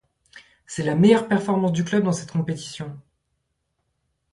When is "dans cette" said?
2.05-2.31